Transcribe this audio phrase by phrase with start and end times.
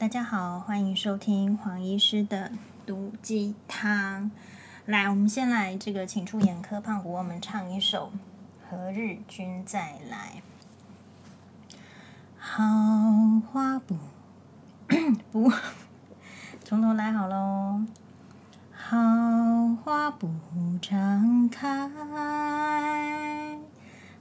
[0.00, 2.52] 大家好，欢迎收听黄医师的
[2.86, 4.30] 毒鸡汤。
[4.86, 8.10] 来，我们先来这个，请出眼科胖虎，我们唱一首
[8.70, 10.40] 《何日君再来》。
[12.38, 12.62] 好
[13.52, 13.98] 花不
[15.30, 15.52] 不，
[16.64, 17.84] 从头来好喽。
[18.72, 18.96] 好
[19.84, 20.30] 花不
[20.80, 21.90] 常开，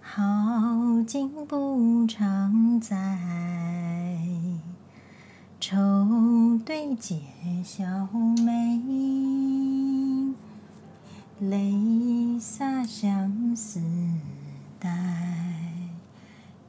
[0.02, 2.98] 好景不常在。
[5.60, 5.78] 愁
[6.66, 7.20] 对解
[7.66, 8.08] 笑
[8.46, 8.82] 眉，
[11.40, 13.82] 泪洒相思
[14.80, 14.90] 带。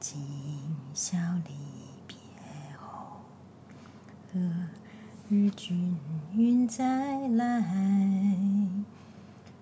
[0.00, 0.20] 今
[0.92, 1.16] 宵
[1.46, 1.52] 离
[2.08, 2.16] 别
[2.80, 3.20] 后，
[4.32, 4.40] 何
[5.28, 7.64] 日君再来？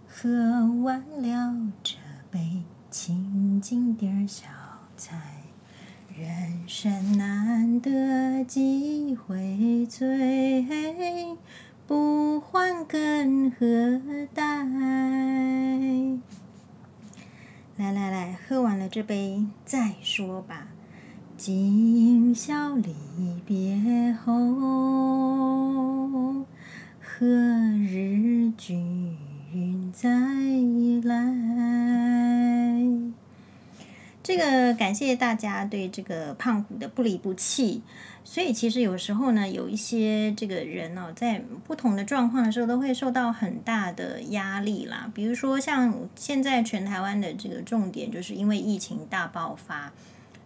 [0.09, 1.97] 喝完了这
[2.30, 4.47] 杯，请进点小
[4.97, 5.38] 菜。
[6.21, 6.27] 人
[6.67, 10.67] 生难得几回醉，
[11.87, 14.01] 不欢更何
[14.35, 14.65] 待？
[17.77, 20.66] 来来来，喝完了这杯再说吧。
[21.37, 22.93] 今宵离
[23.47, 24.35] 别后，
[27.01, 29.16] 何日君
[29.93, 30.10] 再
[31.05, 31.15] 来？
[34.29, 37.80] 这个感谢大家对这个胖虎的不离不弃，
[38.24, 45.10] 所以其实有时候呢，有一些这个人哦，在不同的状况的时候，都会受到很大的压力啦。
[45.15, 49.90] 比如说像现在全台湾的这个重点，就是因为疫情大爆发，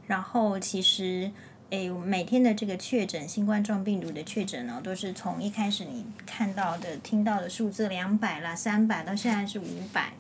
[0.07, 1.33] 然后其实
[1.71, 10.13] 诶，每天的这个确诊新冠状病毒的确诊呢，都是从一开始你看到的、听到的数字两百啦、三百，到现在是五百。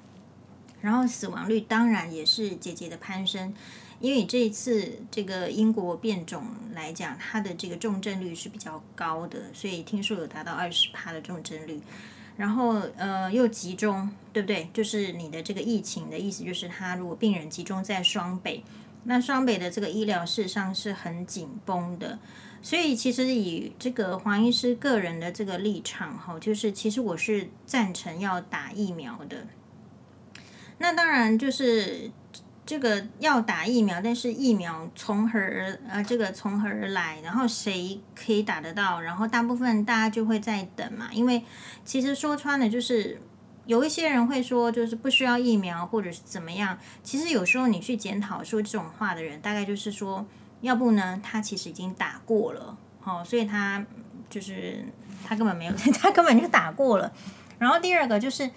[0.82, 3.54] 然后死亡率当然也是节节的攀升，
[4.00, 6.44] 因为这一次这个英国变种
[6.74, 11.80] 来讲，它的这个重症率是比较高的，所以听说有达到二十趴的重症率。
[12.36, 14.68] 然后呃又集中，对不对？
[14.72, 18.64] 就是你的这个疫情的意思，就是它如果病人集中在双北，
[19.04, 22.18] 那双北的这个医疗事实上是很紧绷的。
[22.62, 29.46] 所以其实以这个黄医师个人的这个立场哈，就是其实我是赞成要打疫苗的。
[30.82, 32.10] 那当然就是
[32.66, 37.20] 这个要打疫苗，但是疫苗从何而呃，这个从何而来？
[37.22, 39.00] 然后谁可以打得到？
[39.00, 41.44] 然后大部分大家就会在等嘛，因为
[41.84, 43.22] 其实说穿了就是
[43.66, 46.76] 有一些人会说就是不需要疫苗或者是怎么样。
[47.04, 50.26] 其实有时候你去检讨说这种话的人，大概就是说，
[50.62, 53.86] 要不呢他其实已经打过了，哦，所以他
[54.28, 54.84] 就是
[55.24, 55.72] 他根本没有，
[56.02, 57.12] 他根本就打过了。
[57.60, 58.50] 然后第二个就是。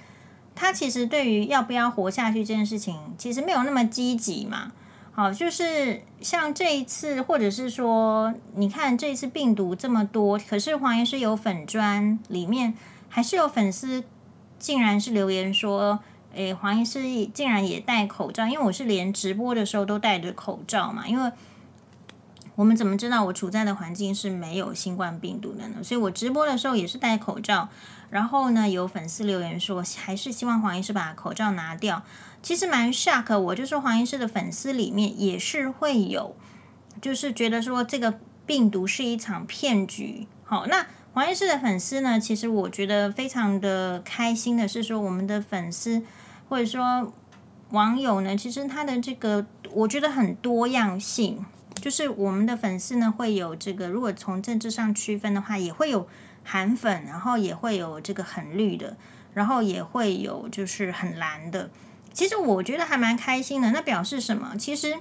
[0.56, 4.72] 他其实对于要不要活下去这件事情，其实没有那么积极嘛。
[5.12, 12.74] 好，就是像这一次，或者是说，你看这一次病毒这么多，可是黄医师有粉专里面
[13.08, 14.04] 还是有粉丝，
[14.60, 16.00] 竟然是留言说，
[16.34, 21.32] 诶，黄医师竟然也戴口罩，因为我是连直播的时候都戴着口罩嘛，因为
[22.56, 25.84] 我们怎么知道我处在的环境是没有新冠病毒的呢？
[25.84, 27.70] 所以我直播的时候也是戴口罩。
[28.10, 32.04] 然后呢，有粉丝留言说，还是希望黄医师把口罩拿掉。
[32.42, 36.36] 其实蛮 shock，我就说黄医师的粉丝里面也是会有，
[37.02, 40.28] 就是觉得说这个病毒是一场骗局。
[40.46, 46.04] 好，那黄医师的粉丝呢，其实我觉得非常的开心的是说，我们的粉丝
[46.48, 47.12] 或者说
[47.72, 51.44] 网友呢，其实他的这个我觉得很多样性，
[51.86, 56.08] 就是我们的粉丝呢会有这个，如果从政治上区分的话，也会有。
[56.48, 58.96] 韩粉，然后也会有这个很绿的，
[59.34, 61.72] 然后也会有就是很蓝的。
[62.14, 63.72] 其实我觉得还蛮开心的。
[63.72, 64.56] 那表示什么？
[64.56, 64.96] 其实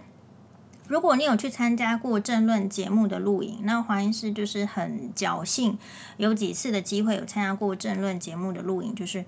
[0.88, 5.78] 如果你有去参加过政论节目的录影，那华医师就是很侥幸，
[6.16, 8.94] 有几次的机会有参加过政论节目的录影。
[8.94, 9.22] 就是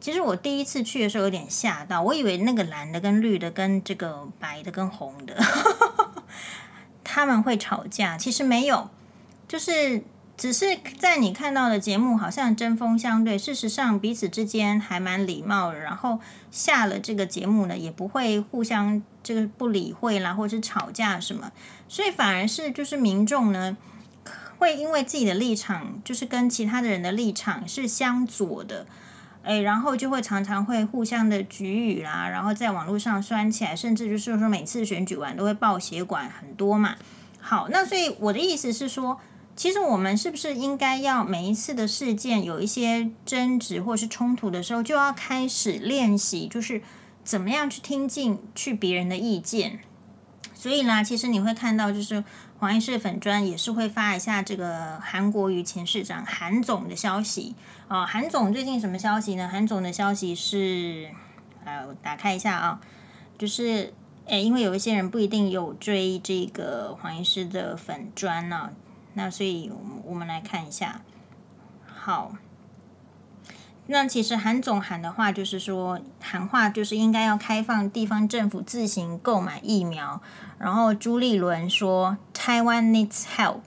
[0.00, 5.40] 其实我第一次去的时候有点吓到，我以为那个蓝的跟绿的跟这个白的跟红的
[7.12, 8.88] 他们会吵架，其实没有，
[9.46, 10.02] 就是。
[10.34, 15.78] 只是在你看到的节目好像针锋相对，事实上彼此之间还蛮礼貌的。
[15.78, 16.18] 然后
[16.50, 21.52] 下了这个节目呢，也不会互相这个不理会啦，或者是吵架什么。
[21.86, 23.76] 所以反而是就是民众呢，
[24.58, 28.86] 会因为自己的立场就是跟其他的人的立场是相左的，
[29.42, 36.96] 诶，然后就会常常会互相的举语啦，然后在网络上酸起来，甚至就是说每次选举完都会爆血管很多嘛。
[37.40, 39.18] 好，那所以我的意思是说。
[39.54, 46.80] 其实我们是不是应该要每一次的事件有一些争执或是冲突的时候，就要开始练习，就是
[47.22, 49.80] 怎么样去听进去别人的意见？
[50.54, 52.24] 所以呢，其实你会看到，就是
[52.62, 57.56] 黄医师粉砖也是会发一下这个韩国瑜前市长韩总的消息
[57.88, 58.06] 啊。
[58.06, 59.48] 韩总最近什么消息呢？
[59.48, 61.08] 韩总的消息是，
[61.64, 62.80] 呃，我打开一下啊，
[63.36, 63.92] 就是，
[64.26, 68.70] 诶，因为有一些人不一定有追这个黄医师的粉砖呢，
[69.14, 69.72] 那所以
[70.04, 71.00] 我们来看一下。
[71.84, 72.36] 好，
[73.88, 80.22] 那其实韩总喊的话就是说，喊话就是应该要开放地方政府自行购买疫苗。
[80.62, 83.62] 然后朱立伦说：“Taiwan needs help。”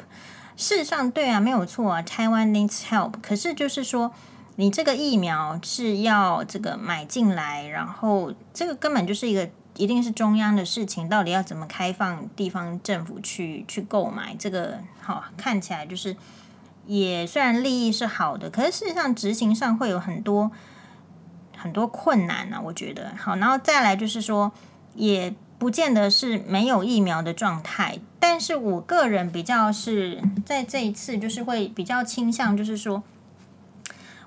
[0.55, 3.15] 事实上，对啊，没有错啊，Taiwan needs help。
[3.21, 4.13] 可是就是说，
[4.55, 14.33] 你这个疫苗是要这个买进来，然后这个根本就是一个一定是中央的事情，到底要怎么开放地方政府去去购买？
[14.39, 16.15] 这个好看起来就是
[16.85, 20.49] 也虽然利益是好的，可是事实上执行上会有很多
[21.57, 22.61] 很多困难呢、啊。
[22.61, 24.53] 我觉得好，然后再来就是说
[24.93, 25.35] 也。
[25.57, 33.03] 不见得是没有疫苗的状态，但是我个人比较是在这一次就是会比较倾向，就是说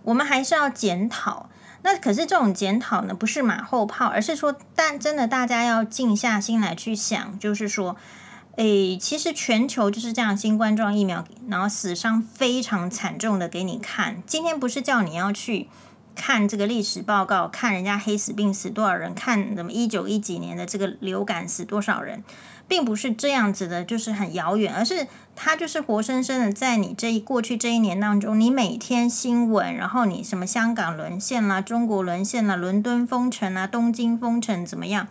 [0.02, 1.48] 我们还是要检讨。
[1.82, 7.96] 那可是这种检讨呢，不是马后炮，而是说，但真的大家要静下心来去想，就是说，
[8.56, 14.22] 诶，其实全球就是这样，新冠状疫苗，然后死伤非常惨重的给你看。
[14.26, 15.68] 今天不是叫你要去。
[16.18, 22.24] 看这个历史报告，看人家黑死病死多少人，看什么一九一几年的这个流感死多少人，
[22.66, 25.06] 并不是这样子的，就是很遥远，而是
[25.36, 35.06] 它就是活生生的在你这一过去这一年当中，你每天新闻，然后你什么香港沦陷啦，中国沦陷啦，伦敦封城啊，东京封城怎么样？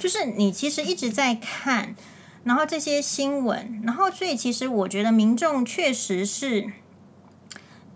[0.00, 1.94] 就是你其实一直在看，
[2.42, 6.72] 然后这些新闻，然后所以其实我觉得民众确实是。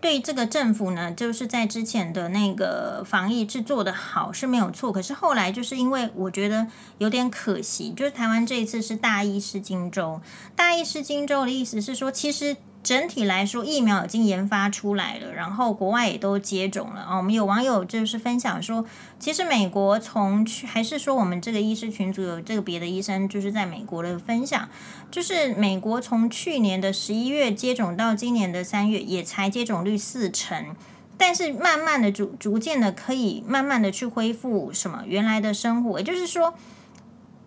[0.03, 6.67] 对这个政府呢，就是在之前的那个防疫是做的好是没有错，可是后来就是因为我觉得
[6.97, 10.19] 有点可惜，就是台湾这一次是大意失荆州，
[10.57, 12.57] 大意失荆州的意思是说，其实。
[12.83, 17.15] 整体来说，疫苗已经研发出来了，然后国外也都接种了啊。
[17.15, 18.85] 我们有网友就是分享说，
[19.17, 24.67] 其实美国从去还是说我们这个医师群组有这个别的医生就是在美国的分享，
[25.09, 30.75] 就是美国从去年的十一月接种到今年的三月，也才接种率四成，
[31.17, 36.53] 但是慢慢的逐逐渐的可以慢慢的去恢复什么原来的生活，也就是说。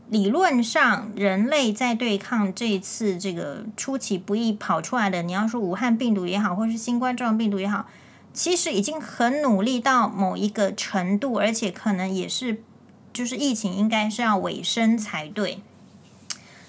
[0.08, 7.88] 理论上，人类在对抗这一次这个出其不意跑出来的，你要说武汉病毒也好，或者是新冠状病毒也好，
[8.32, 12.62] 其实已经很努力到某一个程度，而且可能也是，
[13.12, 15.60] 就是疫情应该是要尾声才对。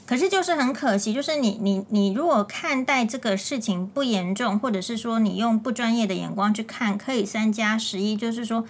[0.08, 8.66] 可是就是很可惜，就是你你你如果看待这个事情不严重，或者是说你用不专业的眼光去看，可以三加十一，就是说。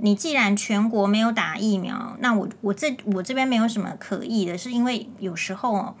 [0.00, 5.96] 你既然全国没有打疫苗，那我我这我这边没有什么可议的，是因为有时候，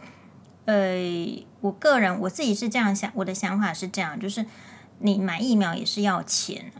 [0.66, 4.46] 呃，我个人我自己是这样想，我的想法是这样，就是
[5.00, 6.70] 你买疫苗也是要钱，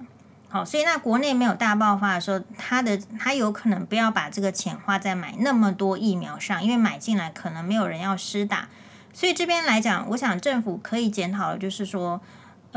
[0.48, 8.68] 好，所以那国内没有大爆发的时候，他的他有可能不要把这个钱花在买那么多疫苗上，因为买进来可能没有人要施打，
[9.12, 12.20] 所以这边来讲，我想政府可以检讨的就是说。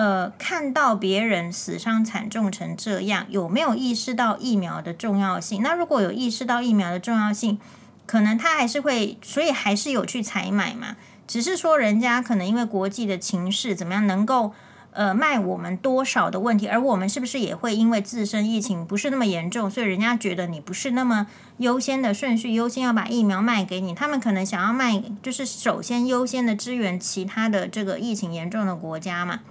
[0.02, 5.62] 呃，看到别人死伤惨重成这样，有没有意识到疫苗的重要性？
[5.62, 7.60] 那如果有意识到疫苗的重要性，
[8.08, 10.96] 可能他还是会，所以还是有去采买嘛。
[11.28, 14.54] 只是说人家可能因为国际的情势怎么样，能够
[14.90, 21.28] 呃卖我们多少的问题，而我们是不是也会因为自身疫情不是那么严重，所以人家觉得你不是那么
[21.58, 23.94] 优先的顺序，优先要把疫苗卖给你？
[23.94, 29.42] 他们可能想要卖，就是首先优先的支援其他的这个疫情严重的国家嘛。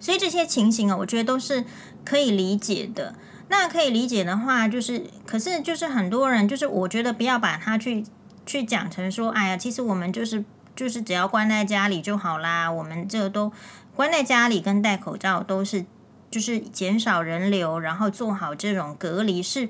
[0.00, 1.64] 所以这些情形啊，我觉得都是
[2.04, 3.14] 可以理解的。
[3.48, 8.04] 那可以理解的话，就是，可是就是很多人，就是我觉得不要把它去
[8.44, 10.44] 去讲成说，哎呀，其实我们就是
[10.76, 12.70] 就是只要关在家里就好啦。
[12.70, 13.52] 我们这都
[13.94, 15.84] 关在家里跟戴口罩都是
[16.30, 19.68] 就是减少人流，然后做好这种隔离是。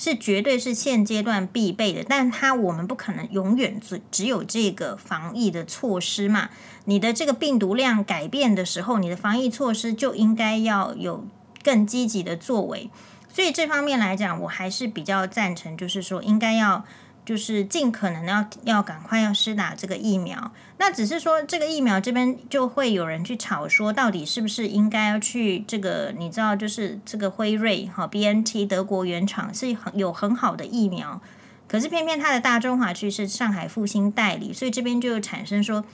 [0.00, 6.48] 是绝对是现阶段必备的，但它我们不可能永远只只有这个防疫的措施嘛。
[6.86, 11.26] 你的这个病毒量改变的时候，你的防疫措施就应该要有
[11.62, 12.88] 更积极的作为。
[13.28, 16.86] 所以这方面来讲，我还是比较赞成，就是说应该要。
[17.30, 26.12] 就是尽可能要要赶快要施打这个疫苗，那只是说这个疫苗这边就会有人去吵说，到底是不是应该要去这个？
[26.18, 31.22] 你知道，就是这个辉瑞哈 BNT 德国原厂是很有很好的疫苗，
[31.68, 35.84] 可是偏偏它的大中华区是上海复星代理，所以这边就产生说，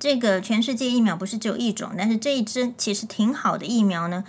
[0.00, 4.24] 这个全世界疫苗不是只有一种，但是这一支其实挺好的疫苗呢。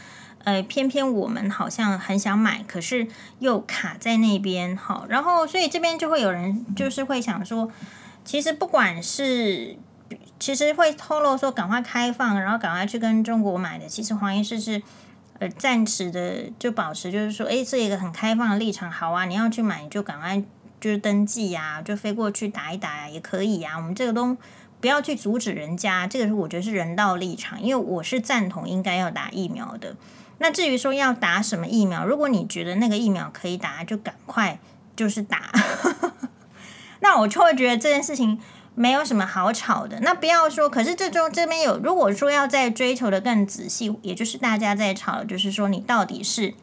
[0.45, 3.07] 呃，偏偏我们好像很想买，可是
[3.39, 7.71] 又卡在那边，好，然后所以这边就会有人就是会想说，
[8.23, 9.75] 其实不管是
[10.39, 13.87] 其实会透露说赶快开放，然后赶快去跟中国买的。
[13.87, 14.79] 其实黄医师是
[15.39, 20.39] 呃暂时的就保持，就是说，诶，这一个很开放的立场，好啊，你要去买你就赶快
[20.79, 23.77] 就是登记呀、就飞过去打一打呀、也可以呀、啊。
[23.77, 24.37] 我们这个都
[24.79, 29.95] 不要去阻止人家，这个是我觉得是人道立场，因为我是赞同应该要打疫苗的。
[30.37, 34.59] 那至于说要打什么疫苗，如果你觉得那个疫苗可以打，就赶快
[34.95, 35.49] 就是打。
[36.99, 38.39] 那我就会觉得这件事情
[38.73, 39.99] 没有什么好吵的。
[40.01, 46.53] 那不要说，可是这中这边有，如果说要再追求的更仔细，也就是大家在吵，就是说你到底是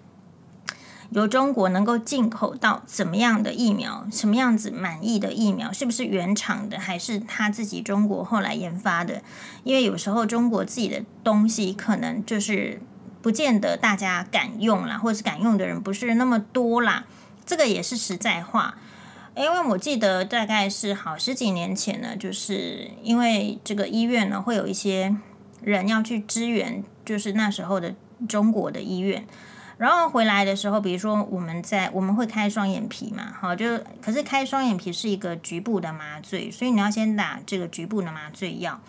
[1.10, 9.22] 由中国能够进口到怎么样的疫苗，什么样子满意的疫苗，是不是原厂的，还是他自己中国后来研发的？
[9.64, 12.82] 因为有时候中国自己的东西可能就是。
[13.22, 17.04] 不见得大家敢用啦，或者是敢用的人不是那么多啦，
[17.46, 18.74] 这个也是实在话。
[19.34, 25.16] 因为我记得大概是好十几年前呢，就是因为这个医院呢会有一些
[25.62, 27.94] 人要去支援，就是那时候的
[28.28, 29.26] 中国的医院，
[29.78, 38.80] 然后回来的时候，比如说我们在我们会开双眼皮嘛，好，就可是开双眼皮是一个局部的麻醉，所以你要先打这个局部的麻醉药。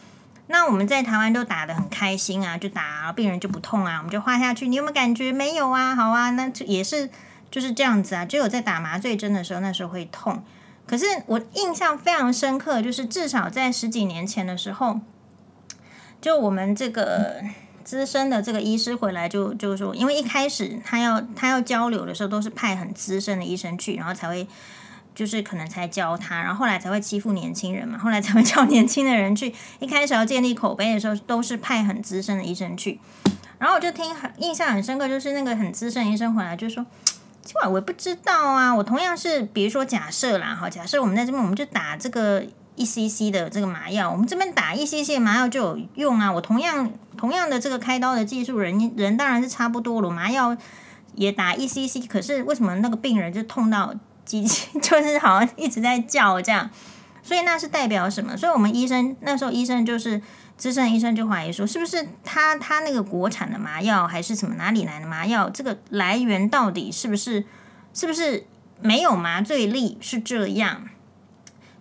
[0.48, 4.68] 那我们在台湾都打得很开心啊，就打病人就不痛啊，我们就画下去。
[4.68, 5.32] 你有没有感觉？
[5.32, 7.10] 没有啊，好啊，那也是
[7.50, 8.26] 就是这样子啊。
[8.26, 10.44] 只有在打麻醉针的时候，那时候会痛。
[10.86, 15.00] 可是我印象非常深刻，就是至少在十几年前的时候，
[16.20, 17.42] 就我们这个
[17.86, 24.46] 资深的这个医师回来就就是说，因为一开始他要他要交流的时候，都是派很资深的医生去，然后才会。
[25.16, 29.54] 就是可能才教他，然后后来才会欺负年轻人嘛，后来才会叫 年轻的人去。
[29.80, 33.00] 一开始要建立口碑的时候，都是派很资深的医生去。
[33.60, 36.86] 然后我就听很印象很深刻，就是那个很资深医生回来就说
[37.42, 42.44] ：“今晚我不知道啊，我同样是，比如说假设啦，哈，假设我们在这边，我们就打这个
[42.76, 46.30] 一 cc 的这个麻药，我们这边打一 cc 麻药就有用啊。
[46.30, 50.58] 我同样同样的这个开刀的技术，人人当然是差不多了，麻药
[51.16, 53.94] 也打一 cc，可是为什么那个病人就痛到？”
[54.26, 56.70] 机器 就是好像一直在叫这样，
[57.22, 58.36] 所以那是代表什么？
[58.38, 60.22] 所以我们医生那时候医生就是
[60.58, 65.50] 资深医生就怀疑说，是不是他他那个国产的麻药还是什么哪里来的麻药？
[65.50, 67.46] 这个来源到底是不是
[67.94, 68.46] 是不是
[68.82, 69.98] 没有麻醉力？
[70.00, 70.88] 是这样？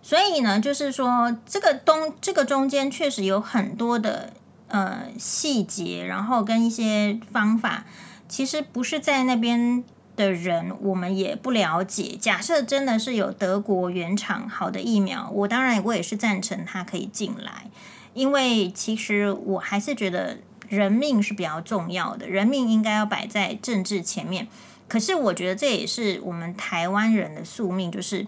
[0.01, 4.33] 所以呢，就是说这个东这个中间确实有很多的
[4.67, 7.85] 呃细节，然后跟一些方法，
[8.27, 9.83] 其实不是在那边。
[10.15, 12.15] 的人，我们也不了解。
[12.19, 17.65] 假设真的是有德国原厂好的疫苗，我当然我也是赞成他可以进来，
[18.13, 20.37] 因为其实我还是觉得
[20.69, 24.47] 人命是比较重要的，人命应该要摆在政治前面。
[24.87, 28.27] 可是我觉得这也是我们台湾人的宿命，就是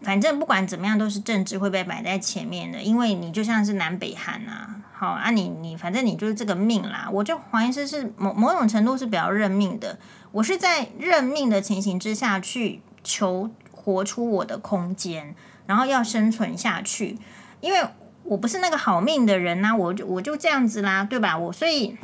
[0.00, 7.06] 反正不管怎么样，都是政治会被摆在前面的，因为你就像是南北韩啊，好啊，你你反正你就是这个命啦。
[7.12, 9.98] 我就怀疑是是某某种程度是比较认命的。
[10.32, 15.34] 我是在认命的情形之下去求活出我的空间，
[15.66, 17.18] 然后要生存下去，
[17.60, 17.84] 因为
[18.22, 21.36] 我不是那个好命的人呐、我就我就这样子啦，对吧？
[21.36, 21.96] 我所以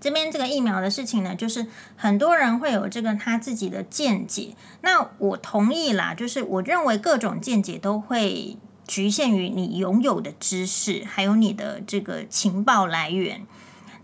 [0.00, 1.66] 这边这个疫苗的事情呢，就是
[1.96, 8.56] 很多人会有这个他自己的见解，那我同意啦，就是我认为各种见解都会
[8.86, 13.46] 局限于你拥有的知识，还有你的这个情报来源。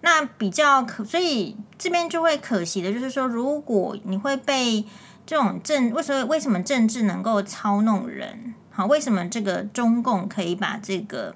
[0.01, 4.85] 那比较可，所以这边就会可惜的，就是说，如果你会被
[5.27, 8.55] 这种政，为什么为什么政治能够操弄人？
[8.71, 11.35] 好，为什么这个中共可以把这个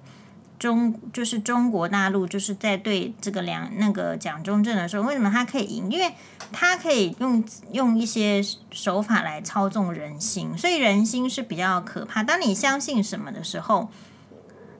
[0.61, 5.91] 中，就是中国大陆，就是在对这个两那个蒋中正的时候，为什么他可以赢？
[5.91, 6.15] 因为
[6.53, 8.41] 他可以用用一些
[8.71, 12.23] 手法来操纵人心，所以人心是比较可怕。
[12.23, 13.91] 当你相信什么的时候。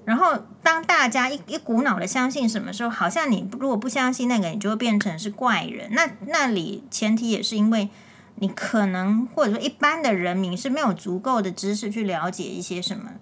[0.05, 5.91] 然后，当大家一一股脑的相信什么时候，好像你如果不相信那个，你就会变成是怪人。
[5.93, 7.89] 那那里前提也是因为
[8.35, 13.13] 你可能或者说一般的人民是没有足够的知识去了解一些什么。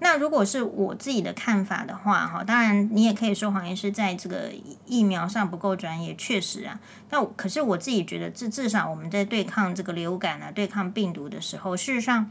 [0.00, 4.50] 那如果是我自己的看法的话，哈，当然你也可以说黄医师在这个
[4.86, 6.80] 疫苗上不够专业，确实啊。
[7.10, 12.28] 那可是我自己觉得，至至少我们在对抗这个流感啊、对抗病毒的时候，事实上，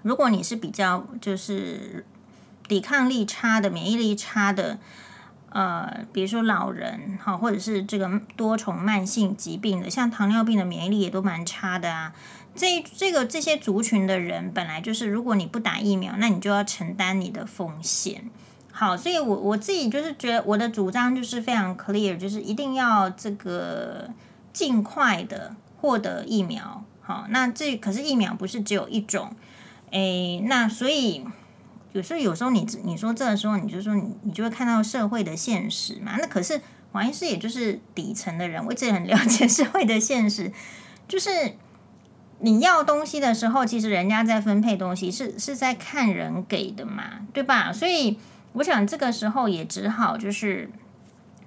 [0.00, 2.06] 如果你是比较就是。
[2.68, 4.78] 抵抗力差的、免疫力差的，
[5.50, 12.12] 呃，比如说老人，哈，或者是这个多重慢性疾病的，像糖尿病的免疫力也都蛮差的啊。
[12.54, 18.28] 这这个这些族群的人，本来就是，如果你不打疫苗，那你就要承担你的风险。
[18.72, 24.10] 好，所以我我自己就是觉得我的主张就是非常 clear，就是一定要这个
[24.52, 26.82] 尽快的获得疫苗。
[27.02, 29.34] 好，那这可是疫苗不是只有一种，
[29.92, 31.24] 诶，那所以。
[31.92, 36.16] 有时候有时候你你说这个时候，你就说你你就会看到社会的现实嘛。
[36.18, 36.60] 那可是
[36.92, 40.52] 王医师也就是底层的人，我一直很了解 社会的现实，
[41.08, 41.30] 就是
[42.40, 47.72] 你要东西的时候，其实人家在分配东西是是在看人给的嘛，对吧？
[47.72, 48.18] 所以
[48.52, 50.70] 我想这个时候也只好就是。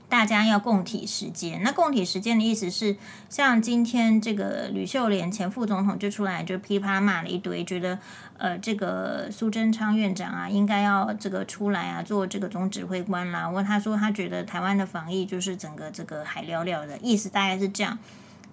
[0.09, 1.61] 大家要共体时间。
[1.63, 2.97] 那共体时间的意思是，
[3.29, 7.99] 像今天这个吕秀莲前副总统就出来就噼啪骂了一堆，觉得
[8.37, 13.47] 呃这个苏贞昌院长啊应该要这个出来啊做这个总指挥官啦。
[13.47, 17.97] 问他说他觉得台湾的防疫就是整个这个海聊聊的意思大概是这样。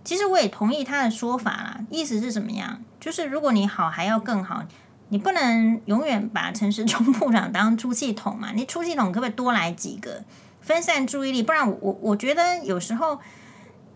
[0.04, 2.80] 其实我也同意他的说法啦，意思是什么样？
[3.00, 4.62] 就是如果你好还要更好，
[5.08, 8.52] 你不能永远把陈时中 部长当出气筒嘛？
[8.54, 10.22] 你出气筒可不可以多来几个？
[10.66, 13.20] 分散注意力，不然我我我觉得有时候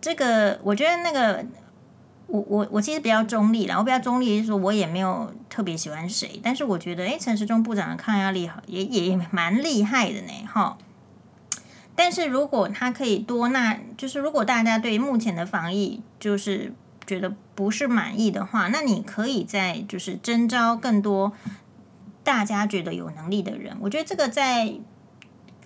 [0.00, 1.44] 这个，我觉得那个，
[2.28, 10.78] 我我我其实比较中立啦，我比较中立，就是说我也没有特别喜欢谁，但是我觉得，哎，陈时中部长的抗压力好，也也蛮厉害的呢，哈。
[11.96, 16.72] 但是如果他可以多，那就是如果大家对目前的防疫就是
[17.04, 21.32] 觉得不是满意的话，那你可以在就是征召更多
[22.22, 24.74] 大家觉得有能力的人，我觉得这个在。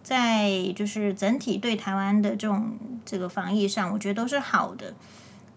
[0.05, 4.93] 在就是整体对台湾的这种这个防疫上，我觉得都是好的。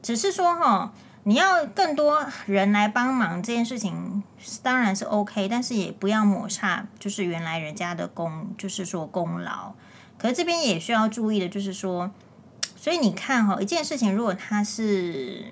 [0.02, 4.24] 只是说哈，你要更多人来帮忙这件事情，
[4.64, 9.74] 当然是 OK，但是也不要抹煞就是原来人家的功，就是说功劳。
[10.18, 12.10] 可是这边也需要注意的，就是说，
[12.78, 15.44] 所以你看哈，一件事情如果它是，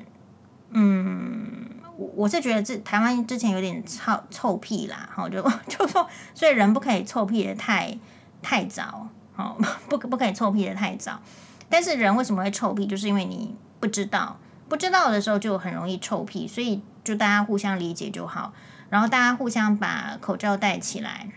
[0.69, 1.65] 嗯，
[1.97, 7.97] 我我是觉得这台湾之前有点臭臭屁啦，哈，就 就说，所以人不可以臭屁的太。
[8.45, 9.57] 太早，哦，
[9.89, 11.19] 不不可以臭屁的太早。
[11.67, 12.85] 但是人为什么会臭屁？
[12.85, 14.37] 就是因为你不知道，
[14.69, 16.47] 不知道的时候就很容易臭屁。
[16.47, 18.53] 所以就大家互相理解就好，
[18.91, 21.27] 然后大家互相把口罩戴起来，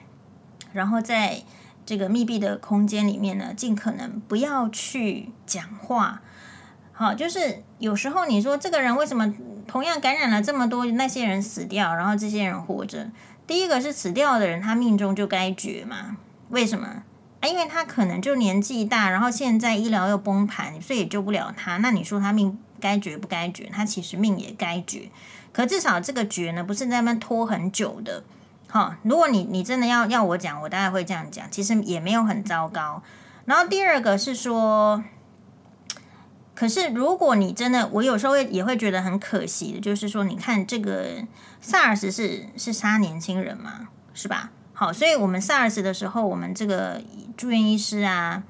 [0.74, 1.42] 然后在
[1.86, 6.20] 这个密闭的空间里面呢，尽可能不要去讲话。
[6.92, 9.33] 好，就是有时候你说这个人为什么
[9.66, 13.11] 同样感染了这么多，那些人死掉，然后这些人活着？
[13.46, 16.18] 第一个是死掉的人，他命中就该绝嘛。
[16.50, 16.87] 为什么
[17.40, 17.46] 啊？
[17.46, 21.76] 因为他可能就年纪大，然后现在医疗又崩盘，所以也救不了他。
[21.78, 23.70] 那你说他命该绝不该绝？
[23.72, 25.11] 他其实命也该绝。
[25.52, 28.22] 可至少这个绝呢，不是在那边拖很久的。
[28.68, 33.02] 好，如果你你真的要要我讲，我大概会这样讲，其实也没有很糟糕。
[33.46, 35.02] 然后第二个是说，
[36.54, 41.22] 可是如果你真的，我有时候会也会觉得很可惜的，就是说，你看这个
[41.62, 44.50] SARS 是是杀年轻人嘛，是吧？
[44.80, 47.02] 好，所以我们 SARS 的时候，我们这个
[47.36, 48.44] 住院医师啊，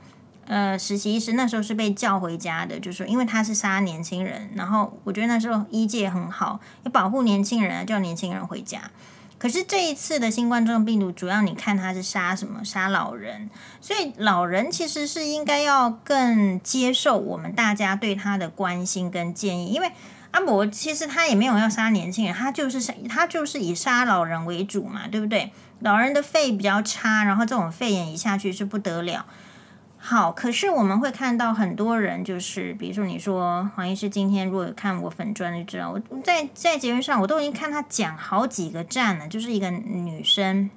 [0.46, 8.90] 呃，实习医师那时候是被叫回家的，就是因为他是杀年轻人，然后我觉得那时候医界很好，要保护年轻人啊，叫年轻人回家。
[9.38, 12.62] 可是这一次的新冠状病毒，主要你看他是杀什么？
[12.62, 13.48] 杀老人，
[13.80, 19.90] 所以老人其实是应该要更接受我们大家对他的关心跟建议，因为
[20.32, 25.50] 阿伯其实他也没有要杀年轻人，他就是杀他就是以杀老人为主嘛，对不对？
[25.80, 29.26] 老人的肺比较差，然后这种肺炎一下去是不得了。
[30.00, 40.70] 好，可是我们会看到很多人，就是比如说你说黄医师今天如果看我粉专就知道，我在在节目上我都已经看他讲好几个站了，就是一个女生，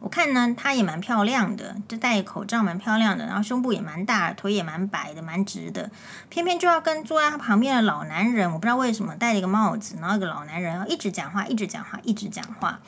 [0.00, 5.90] 我看呢她也蛮漂亮的，就戴口罩蛮漂亮的，然后胸部也蛮大，腿也蛮白的，蛮直的，
[6.30, 12.80] 偏偏就要跟坐在她旁边的老男人，我不知道为什么戴了一个帽子，然后一个老男人要一直讲话，一直讲话，一直讲话。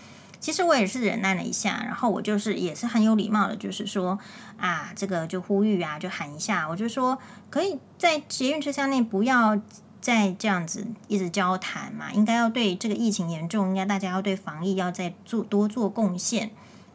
[0.43, 4.19] 其实我也是忍耐了一下，然后我就是也是很有礼貌的，就是说
[4.59, 7.17] 啊，这个就呼吁啊，就喊一下，我就说
[7.49, 9.57] 可以在捷运车厢内不要
[10.01, 16.51] 再这样子一直交谈嘛，应该要对这个疫情严重，应该大家要对防疫要再做多做贡献。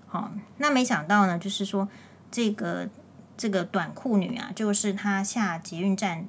[0.08, 1.88] 好、哦，那没想到呢，就是说
[2.30, 2.90] 这个
[3.38, 6.28] 这个短裤女啊，就是她下捷运站，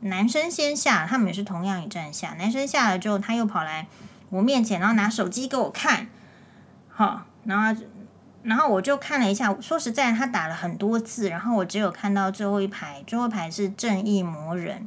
[0.00, 3.88] 男生先下，他们也是同样一站下，男生下了之后，他又跑来
[4.28, 6.08] 我面前，然后拿手机给我看。
[6.98, 7.80] 好，然后，
[8.42, 9.54] 然后我就看了一下。
[9.60, 14.84] 说实在，他打了很多字，然后我只有看到最后一排，最后一排是正义魔人。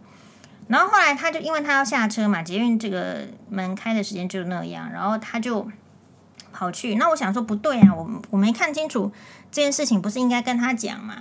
[0.67, 5.65] 然后后来他就因为他要下车嘛，捷运这个门开的时间就那样，然后他就
[6.52, 6.95] 跑去。
[6.95, 9.10] 那我想说不对啊，我我没看清楚
[9.50, 11.15] 这件事情，不是应该跟他讲嘛？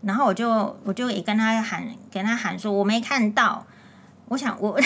[0.00, 3.66] 然后我就我就也跟他喊，跟他喊说我没看到。
[4.28, 4.80] 我想我，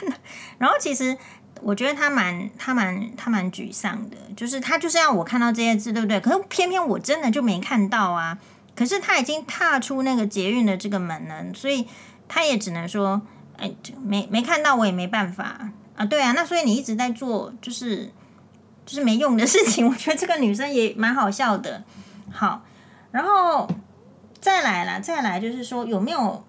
[0.58, 1.16] 然后其实。
[1.62, 6.20] 我觉得他蛮他蛮他蛮沮丧的，就是他就是要我看到这些字，对不对？
[6.20, 8.38] 可是偏偏我真的就没看到啊！
[8.74, 11.86] 可是他已经踏出那个捷运的这个门了，所以
[12.28, 13.20] 他也只能说，
[13.56, 13.72] 哎，
[14.04, 16.04] 没没看到，我也没办法啊。
[16.04, 18.12] 对啊，那所以你一直在做，就是
[18.86, 19.88] 就是没用的事情。
[19.88, 21.82] 我觉得这个女生也蛮好笑的。
[22.30, 22.62] 好，
[23.10, 23.68] 然后
[24.40, 26.44] 再来啦，再来就是说有没有，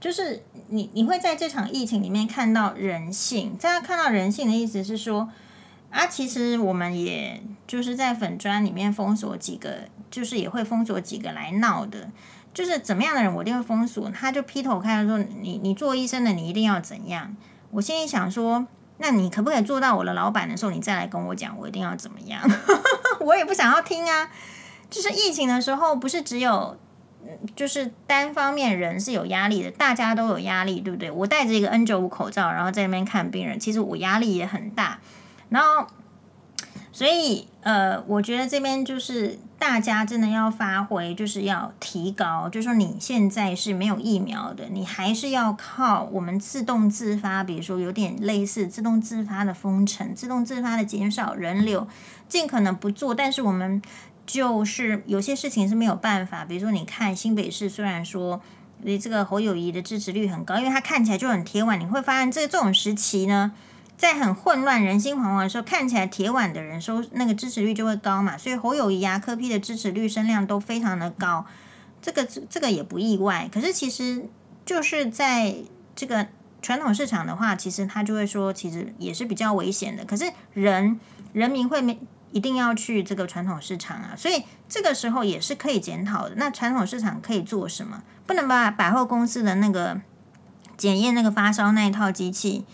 [0.00, 3.56] 就是你你会在这场疫情里面看到人性。
[3.58, 5.28] 在看到人性的意思是说。
[5.90, 12.10] 啊，其实我们也就是在粉砖里面封锁几个，就是也会封锁几个来闹的，
[12.52, 14.10] 就是怎么样的人我一定会封锁。
[14.10, 17.34] 他就劈头开说：“你你做医生的，你一定要怎样？”
[17.72, 18.66] 我心里想说
[19.00, 22.42] ：“那你可不可以做到我的老板的时候，你再来跟我讲，我一定要怎么样？”
[23.20, 24.30] 我也不想要听啊。
[24.90, 26.76] 就是疫情的时候，不是只有
[27.54, 31.10] 就是单方面人是有压力的，大家都有压力，对不对？
[31.10, 34.98] 我戴着一个 N95 口罩，然后在那边看病人，其实我压力也很大。
[35.50, 35.86] 然后，
[36.92, 42.48] 所以呃，我觉得这边就是大家真的要发挥，就是要提高。
[42.48, 51.86] 就说你现在是没有疫苗的，你还是要靠我们自动自发，比如说有点类似自动自发的封城、自动自发的减少人流，
[52.28, 53.14] 尽可能不做。
[53.14, 53.80] 但是我们
[54.28, 58.40] 就是有些事情是没有办法，比如说你看新北市，虽然说
[58.82, 63.52] 你这个侯友谊的支持率很高，因为他看起来就很铁腕，你会发现这这种时期呢。
[63.96, 71.44] 在很混乱、人心惶惶的时候，看起来铁腕的人收那个支持率就会高嘛，所以侯友谊啊、柯 P 的支持率、声量都非常的高，
[72.00, 73.50] 这个这个也不意外。
[73.52, 74.28] 可是其实
[74.64, 75.56] 就是在
[75.96, 76.28] 这个
[76.62, 80.04] 传统市场的话，其实他就会说，其实也是比较危险的。
[80.04, 81.00] 可是人
[81.32, 81.98] 人民会没
[82.32, 86.34] 一定要去这个传统市场啊，所以这个时候也是可以检讨的。
[86.36, 88.02] 那传统市场可以做什么？
[88.26, 90.00] 不能把百货公司的那个
[90.76, 92.64] 检验那个发烧那一套机器。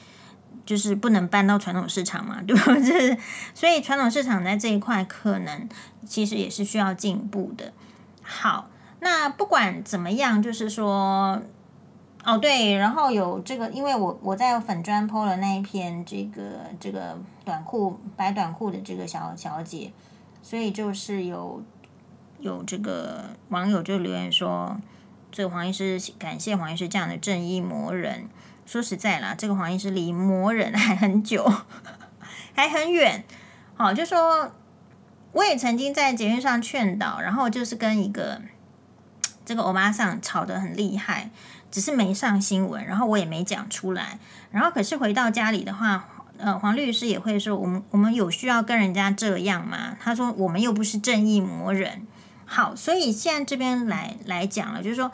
[0.66, 2.74] 就是不能搬到传统市场嘛，对吧？
[2.76, 3.14] 就是
[3.52, 5.68] 所以传统市场在这一块可能
[6.06, 7.70] 其实也是需要进步的。
[8.22, 11.42] 好，那不管怎么样，就是说，
[12.24, 16.42] 哦对，然后有这个，因为我我在粉砖 po 了那一篇这个
[16.80, 19.92] 这个短裤白短裤的这个小小姐，
[20.42, 21.62] 所以就是有
[22.38, 24.76] 有这个网友就留言说，
[25.30, 28.28] 这个黄医师感谢黄医师这样的正义魔人。
[28.66, 31.46] 说实在啦，这个黄医师离魔人还很久，
[32.56, 33.22] 还很远。
[33.74, 34.50] 好，就说
[35.32, 38.40] 我也曾经在节目上劝导，然后就是跟一个
[39.44, 41.28] 这个欧巴桑吵得很厉害，
[41.74, 44.20] 只是没上新闻，然后我也没讲出来。
[44.52, 46.08] 然后可是回到家里的话，
[46.38, 49.96] 呃，黄律师也会说，我们我们有需要跟人家这样吗？
[50.00, 52.06] 他说我们又不是正义魔人。
[52.46, 55.10] 好，所以现在这边来来讲了，就是说。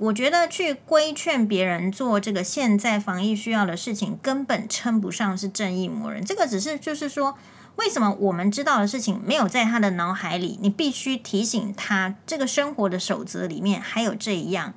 [0.00, 6.24] 我觉得去规劝别人做这个现在防疫需要的事情，根本称不上是正义魔人。
[6.24, 7.36] 这个只是就是说，
[7.76, 10.58] 为什么我们知道的事情没有在他的脑海里？
[10.62, 14.72] 你必须提醒他，这个生活的守则里面还有这一样。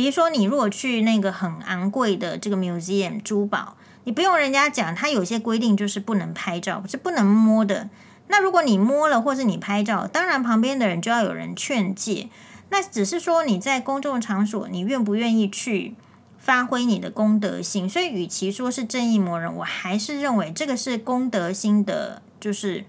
[0.00, 7.90] 比如说，你如果去那个很昂贵的这个 museum 珠宝，你不用人家讲，他有些规定就是不能拍照，是不能摸的。
[8.28, 12.30] 那如果你摸了，或是你拍照，当然旁边的人就要有人劝诫。
[12.70, 15.94] 那只是说你在公众场所，你愿不愿意去
[16.38, 17.86] 发挥你的公德心？
[17.86, 22.86] 所以，与其说是正义魔人，我还是认为这个是公德心的，就是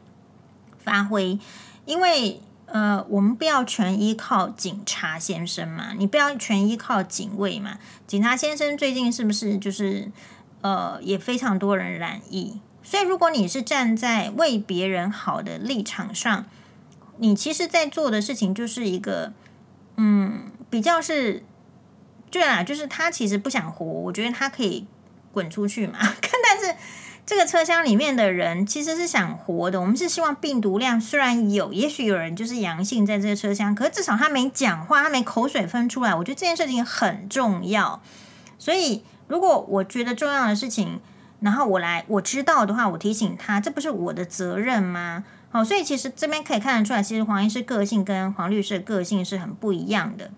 [0.79, 1.37] 发挥。
[1.83, 2.39] 因为
[2.71, 7.77] 呃，我们不要全依靠警察先生嘛，你不要全依靠警卫嘛。
[8.07, 10.09] 警察先生最近是不是就是
[10.61, 12.59] 呃，也非常多人染疫？
[12.83, 16.45] 所以，如果你是站在为别人好的立场上，
[17.17, 19.33] 你其实在做的事情就是一个。
[19.97, 21.43] 嗯，比较是，
[22.31, 24.87] 对啦，就是他其实不想活，我觉得他可以
[25.31, 25.99] 滚出去嘛。
[26.01, 26.75] 但是
[27.25, 38.01] 这个车厢里面的人其实是想活的，我们是希望病毒量虽然有，也许有人就是阳性在这个车厢，可是至少他没讲话，他没口水分出来，我觉得这件事情很重要。
[38.59, 40.99] 所以如果我觉得重要的事情，
[41.39, 45.23] 然后我来我知道的话，我提醒他，这不是我的责任吗？
[45.49, 50.31] 好，所以其实这边可以看得出来，其实黄医师个性跟黄律师的个性是很不一样的。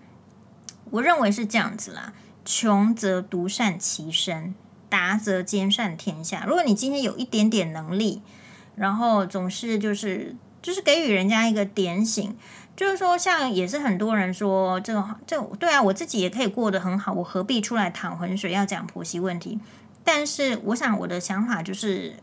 [0.90, 2.12] 我认为是这样子啦：
[2.44, 4.54] 穷则独善其身，
[4.94, 6.44] 达则兼善天下。
[6.46, 8.22] 如果你今天有一点点能力，
[8.76, 12.36] 然后总是就是就是给予人家一个点醒，
[12.76, 19.58] 就是说，像也是很多人说这个这对啊，我自己也可以过得很好，我何必出来淌浑水要讲婆媳问题？
[20.04, 22.14] 但是我想我的想法就是。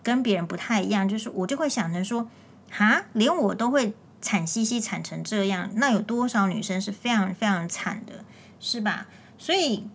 [0.00, 2.30] 跟别人不太一样，就是我就会想着说，
[2.70, 3.92] 哈，连我都会
[4.22, 8.24] 惨兮兮惨成这样，那有多少女生是非常非常惨的，
[8.58, 9.06] 是吧？
[9.36, 9.86] 所以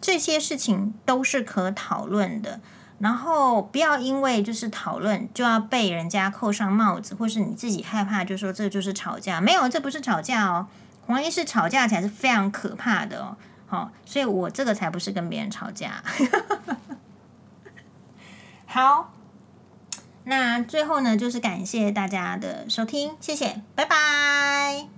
[0.00, 2.60] 这些事情都是可讨论的，
[2.98, 10.66] 然后不要因为就是讨论就要被人家扣上帽子，或是你自己害怕，就说这就是吵架，没有，这不是吵架哦，
[11.06, 16.02] 黄医师吵架才是非常可怕的哦，好，所以我这个才不是跟别人吵架，
[18.66, 19.12] 好。
[20.24, 24.97] 那最后呢，就是感谢大家的收听，谢谢，拜拜。